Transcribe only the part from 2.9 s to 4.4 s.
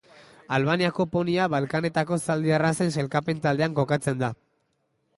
sailkapen taldean kokatzen da.